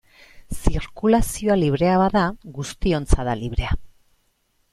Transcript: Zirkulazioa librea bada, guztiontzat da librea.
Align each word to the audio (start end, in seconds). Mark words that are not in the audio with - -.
Zirkulazioa 0.59 1.57
librea 1.63 1.99
bada, 2.03 2.25
guztiontzat 2.57 3.25
da 3.29 3.37
librea. 3.45 3.79